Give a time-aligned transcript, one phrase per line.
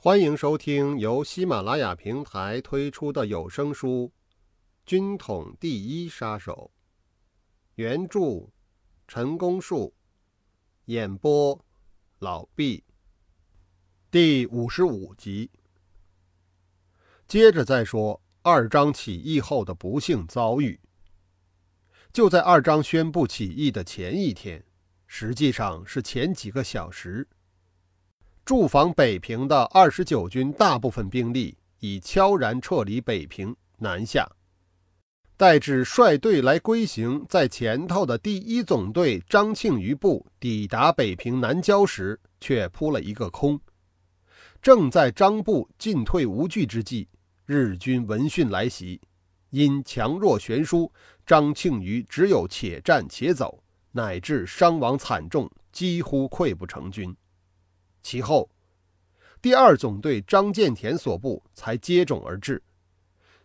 [0.00, 4.12] 欢迎收听由喜马拉雅平台推出的有声书
[4.86, 6.70] 《军统第一杀手》，
[7.74, 8.48] 原著
[9.08, 9.92] 陈功树，
[10.84, 11.60] 演播
[12.20, 12.84] 老毕。
[14.08, 15.50] 第五十五集，
[17.26, 20.78] 接着再说二张起义后的不幸遭遇。
[22.12, 24.64] 就在二张宣布起义的前一天，
[25.08, 27.26] 实际上是前几个小时。
[28.48, 34.26] 驻防北平的二十九军大部分兵力已悄然撤离北平南下，
[35.36, 43.60] 待至率队来归行在前头的第一总队张庆余部抵达北平南郊时，却扑了一个空。
[44.62, 47.06] 正在张部进退无据之际，
[47.44, 48.98] 日军闻讯来袭，
[49.50, 50.90] 因强弱悬殊，
[51.26, 53.62] 张庆余只有且战且走，
[53.92, 57.14] 乃至伤亡惨重，几乎溃不成军。
[58.02, 58.48] 其后，
[59.40, 62.62] 第二总队张建田所部才接踵而至。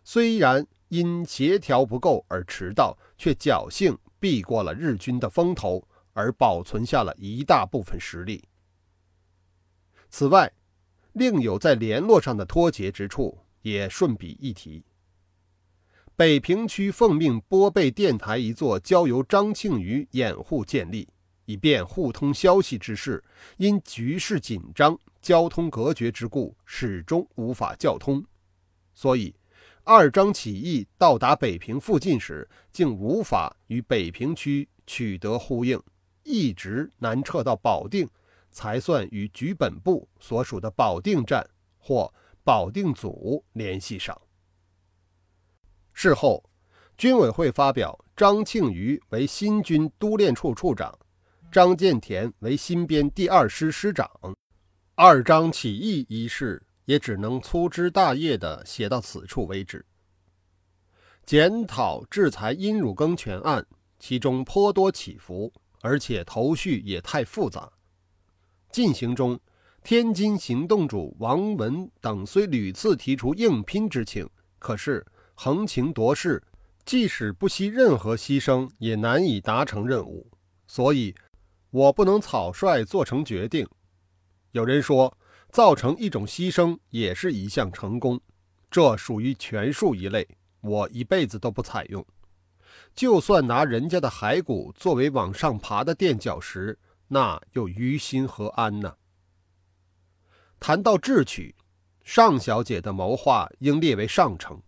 [0.02, 8.44] 虽然因协调不够而迟到，却侥幸避过了日军的风头，而保存下了一大部分实力。
[10.10, 10.52] 此外，
[11.12, 14.84] 另有在联络上的脱节之处，也顺笔一提。
[16.16, 21.08] 北平区奉命拨备电台一座，交由张庆余掩护建立。
[21.46, 23.22] 以便互通消息之事，
[23.56, 28.24] 因局势紧张、交通隔绝之故，始终无法交通。
[28.94, 29.34] 所以，
[29.82, 35.80] 二张起义到达北平附近时，竟无法与北平区取得呼应，
[36.22, 38.08] 一直南撤到保定，
[38.50, 44.18] 才算与局本部所属的保定站或保定组联系上。
[45.92, 46.42] 事后，
[46.96, 50.96] 军委会发表张庆余为新军督练处处长。
[51.54, 54.10] 张建田为新编第二师师长，
[54.96, 59.86] 二张起义一事也只能粗枝大叶地写到此处为止。
[61.24, 63.64] 检讨制裁殷汝耕全案，
[64.00, 67.70] 其中颇多起伏，而且头绪也太复杂。
[68.72, 69.38] 进行中，
[69.84, 74.28] 天津行动主王文等虽屡次提出硬拼之请，
[74.58, 76.42] 可是横情夺势，
[76.84, 80.28] 即使不惜任何牺牲，也难以达成任务，
[80.66, 81.14] 所以。
[81.74, 83.66] 我不能草率做成决定。
[84.52, 85.18] 有人说，
[85.50, 88.20] 造成一种牺牲也是一项成功，
[88.70, 90.24] 这属于权术一类，
[90.60, 92.06] 我一辈子都不采用。
[92.94, 98.94] 就算拿人家的骸骨作为往上爬的垫脚石，那又于心何安呢？
[100.60, 101.56] 谈到智取，
[102.04, 104.62] 尚小姐的谋划应列为上乘。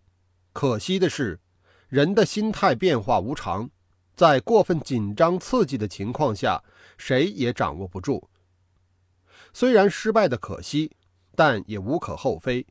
[0.53, 1.39] 可惜的是，
[1.87, 3.71] 人的心态变化无常。
[4.17, 6.65] 在过分紧张刺激的情况下，
[6.97, 8.27] 谁也掌握不住。
[9.53, 10.91] 虽然失败的可惜，
[11.35, 12.67] 但也无可厚非。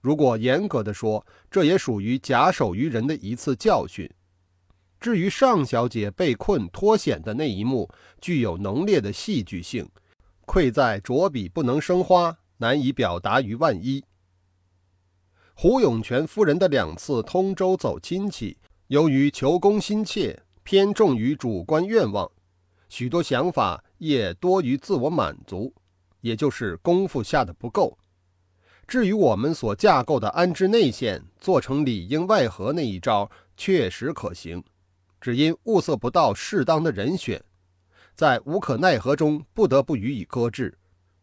[0.00, 4.10] 如果严格的说，这也属于假手于人的一次教训。
[4.98, 7.88] 至于尚小姐被困脱险的那一幕，
[8.20, 9.88] 具有浓烈的戏剧性，
[10.46, 14.04] 愧在着笔不能生花，难以表达于万一。
[15.54, 18.56] 胡永泉夫人的两次通州走亲戚。
[18.90, 22.28] 由于求功心切，偏重于主观愿望，
[22.88, 25.72] 许多想法也多于自我满足，
[26.22, 27.96] 也就是功夫下的不够。
[28.88, 34.60] 至于我们所架构的安置内线，做成里应外合那一招，确实可行，
[35.20, 37.40] 只因物色不到适当的人选，
[38.16, 40.76] 在无可奈何中不得不予以搁置，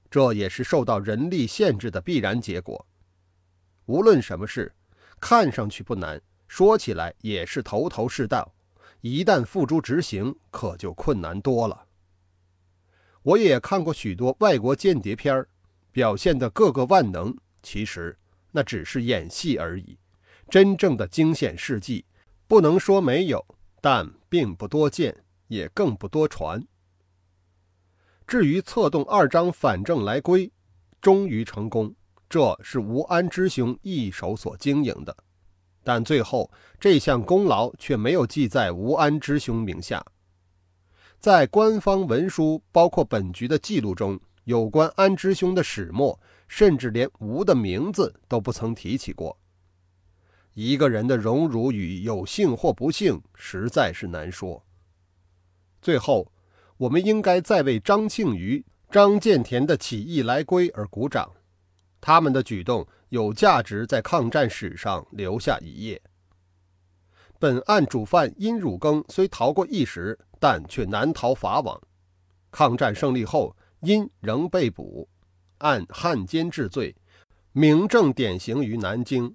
[0.10, 2.88] 这也是受到人力限制的必然结果。
[3.88, 4.74] 无论什么事，
[5.20, 6.22] 看上去不难。
[6.48, 8.54] 说起来也是头头是道，
[9.02, 11.86] 一旦付诸执行，可就困难多了。
[13.24, 15.46] 我也看过许多外国间谍片
[15.92, 18.18] 表现的个个万能，其实
[18.52, 19.98] 那只是演戏而已。
[20.50, 22.06] 真正的惊险事迹，
[22.48, 23.46] 不能说没有，
[23.82, 26.66] 但并不多见，也更不多传。
[28.26, 30.50] 至于策动二张反正来归，
[31.02, 31.94] 终于成功，
[32.30, 35.16] 这是吴安之兄一手所经营的。
[35.88, 36.52] 但最后
[36.82, 40.06] 这项功劳却没有记在吴安之兄名下，
[41.18, 46.20] 在官方文书，包括本局的记录中，有关安之兄的始末，
[46.50, 49.40] 甚至连吴的名字都不曾提起过。
[50.56, 54.62] 一个人的荣辱与有幸或不幸，实在是难说。
[55.82, 56.30] 最后，
[56.76, 61.32] 我们应该再为张庆余、张建田的起义来归而鼓掌，
[62.02, 62.86] 他们的举动。
[63.10, 66.02] 有价值在抗战史上留下一页。
[67.40, 71.80] 本案主犯殷汝耕虽逃过一时，但却难逃法网。
[72.50, 75.08] 抗战胜利后，殷仍被捕，
[75.60, 76.96] 按汉奸治罪，
[77.52, 79.34] 明正典刑于南京。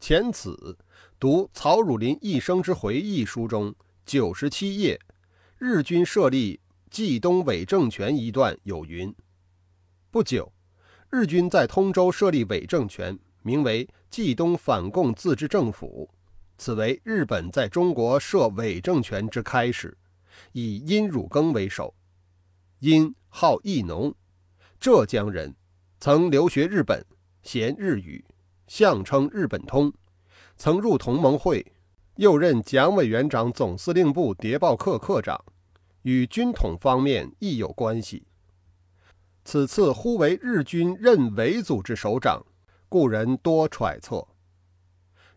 [0.00, 0.76] 前此
[1.20, 3.74] 读曹汝霖一生之回忆书中
[4.04, 5.00] 九十七页，
[5.58, 6.60] 日军设立
[6.90, 9.14] 冀东伪政权一段有云：
[10.10, 10.52] 不久，
[11.10, 16.08] 日军在通州设立伪政权，名为冀东反共自治政府，
[16.58, 19.96] 此为日本在中国设伪政权之开始，
[20.52, 21.94] 以殷汝耕为首。
[22.80, 24.14] 殷好义农，
[24.78, 25.54] 浙江人，
[25.98, 27.02] 曾留学日本，
[27.42, 28.22] 贤日语，
[28.66, 29.90] 相称日本通。
[30.58, 31.64] 曾入同盟会，
[32.16, 35.42] 又任蒋委员长总司令部谍报课课长，
[36.02, 38.27] 与军统方面亦有关系。
[39.50, 42.44] 此次忽为日军任伪组织首长，
[42.86, 44.28] 故人多揣测。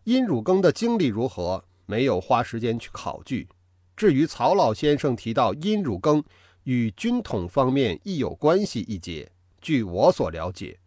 [0.04, 3.48] 殷汝耕的经历如何，没有花时间去考据。
[3.96, 6.22] 至于曹老先生提到殷汝耕。
[6.64, 9.32] 与军统方面亦有关系一节，
[9.62, 10.78] 据我所了解，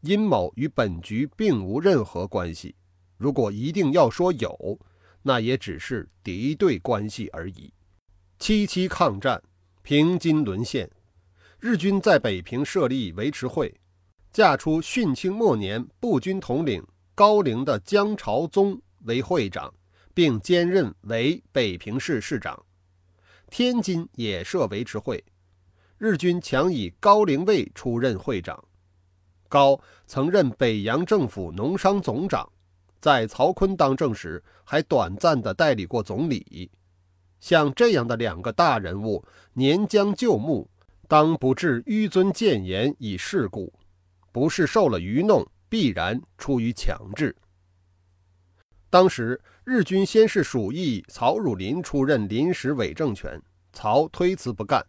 [0.00, 2.74] 殷某与本局并无任何关系。
[3.16, 4.76] 如果一定要说有，
[5.22, 7.72] 那也只是敌对关系而已。
[8.40, 9.40] 七七抗战，
[9.82, 10.90] 平津沦陷，
[11.64, 13.72] 日军在北平设立维持会，
[14.32, 19.72] 架出训清末年步军统领高陵的江朝宗为会长，
[20.12, 22.60] 并兼任为北平市市长。
[23.48, 25.22] 天津也设维持会，
[25.98, 28.60] 日军强以高陵卫出任会长。
[29.48, 32.50] 高曾任北洋政府农商总长，
[33.00, 36.68] 在曹锟当政时还短暂的代理过总理。
[37.38, 40.68] 像这样的两个大人物，年将就木，
[41.12, 43.70] 当不至纡尊谏言以事故，
[44.32, 47.36] 不是受了愚弄，必然出于强制。
[48.88, 53.38] 当时日军先是属意曹汝霖出任临时伪政权，
[53.74, 54.82] 曹推辞不干，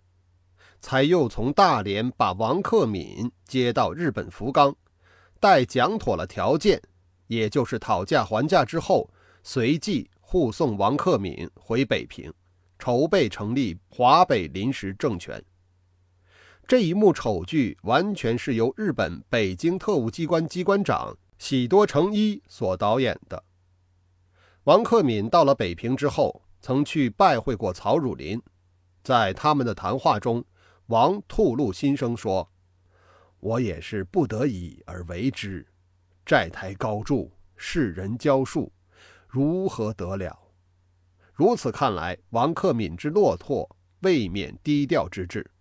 [0.80, 4.74] 才又从大连把王克敏接到日本福冈，
[5.42, 6.82] 待讲妥了条件，
[7.28, 9.10] 也就是讨价还价之后，
[9.44, 12.34] 随即护送王克敏回北平，
[12.80, 15.44] 筹备成立华北临时政权。
[16.66, 23.44] 这一幕丑剧完全是由日本北京特务机关机关长喜多诚一所导演的。
[24.64, 28.42] 王克敏到了北平之后，曾去拜会过曹汝霖。
[29.04, 30.44] 在他们的谈话中，
[30.86, 32.50] 王吐露心声说
[33.42, 35.68] ：“我也是不得已而为之，
[36.26, 38.72] 债台高筑，世人交术，
[39.28, 40.40] 如何得了？”
[41.36, 45.52] 如此看来，王克敏之落拓未免低调之至。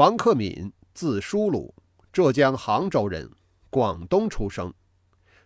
[0.00, 1.74] 王克敏字叔鲁，
[2.10, 3.30] 浙江杭州人，
[3.68, 4.72] 广东出生，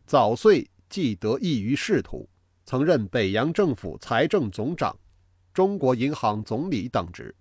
[0.06, 0.71] 早岁。
[0.89, 2.29] 即得益于仕途，
[2.65, 4.97] 曾任北洋政府财政总长、
[5.53, 7.35] 中国银行总理等职。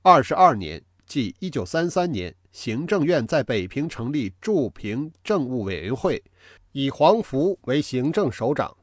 [0.00, 6.24] 二十二年，即一九三三年，行政院在北平成立驻平政务委员会，
[6.72, 8.74] 以黄福为行政首长。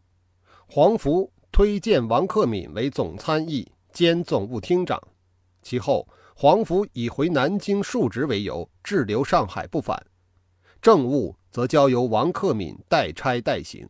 [0.67, 5.01] 黄福推荐王克敏为总参议兼总务厅长。
[5.63, 10.05] 其后，黄福以回南京述职为由滞留上海不返，
[10.81, 11.35] 政务。
[11.51, 13.85] 则交由王克敏代差代行。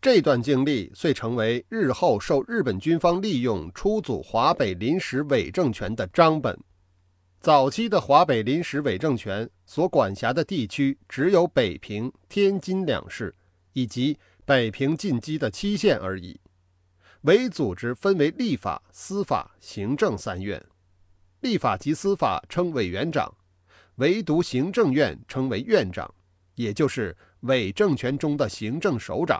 [0.00, 6.56] 这段经历遂成为日后受日本军方利用出组华北临时伪政权的章本。
[7.40, 13.34] 早期的华北临时伪政权所管辖的地区只有北平、天津两市
[13.72, 16.38] 以及北平近畿的七县而已。
[17.22, 20.64] 伪组织分为立法、司法、行政三院，
[21.44, 23.30] 立法及司法称委员长。
[23.96, 26.12] 唯独行政院称为院长，
[26.54, 29.38] 也就是伪政权中的行政首长。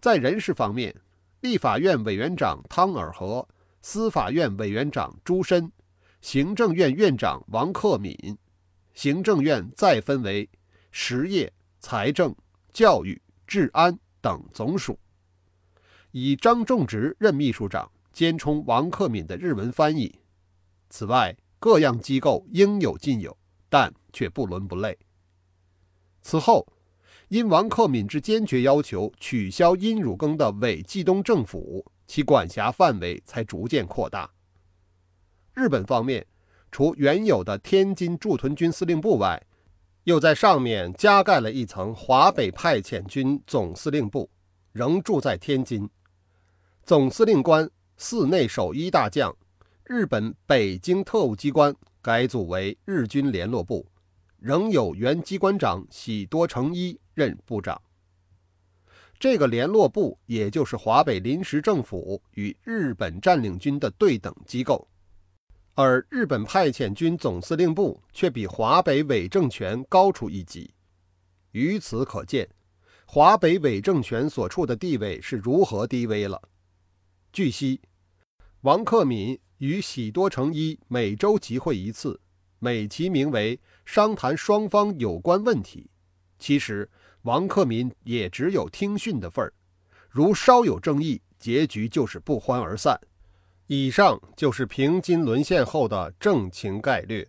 [0.00, 0.94] 在人事方面，
[1.40, 3.46] 立法院委员长汤尔和，
[3.82, 5.72] 司法院委员长朱深，
[6.20, 8.38] 行政院院长王克敏。
[8.94, 10.48] 行政院再分为
[10.92, 12.32] 实业、财政、
[12.72, 14.96] 教育、治安等总署，
[16.12, 20.19] 以张仲植任秘书长，兼充王克敏的日文翻译。
[20.90, 23.36] 此外，各样机构应有尽有，
[23.68, 24.98] 但却不伦不类。
[26.20, 26.66] 此后，
[27.28, 34.28] 因王克敏之坚决要求取消殷汝耕的伪冀东政府，其管辖范围才逐渐扩大。
[35.54, 36.26] 日本方面，
[36.72, 39.40] 除原有的天津驻屯军司令部外，
[40.04, 44.28] 又在上面加盖了一层华北派遣军总司令部，
[44.72, 45.88] 仍住在天津。
[46.82, 49.36] 总司令官寺内守一大将。
[49.92, 53.84] 日本北京特务机关改组为日军联络部，
[54.38, 57.82] 仍有原机关长喜多诚一任部长。
[59.18, 64.86] 这个联络部也就是华北临时政府与日本占领军的对等机构。
[65.74, 70.72] 而日本派遣军总司令部却比华北伪政权高出一级。
[71.50, 72.48] 由此可见，
[73.06, 76.40] 华北伪政权所处的地位是如何低微了。
[77.32, 77.80] 据悉，
[78.62, 82.20] 王克敏与喜多诚一每周集会一次，
[82.58, 85.88] 美其名为商谈双方有关问题。
[86.38, 86.90] 其实，
[87.22, 89.54] 王克敏也只有听训的份儿，
[90.10, 93.00] 如稍有争议，结局就是不欢而散。
[93.66, 97.26] 以上就是平津沦陷后的政情概略。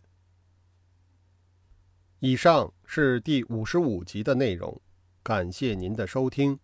[2.20, 4.82] 以上是第五十五集的内容，
[5.24, 6.60] 感谢您的收听。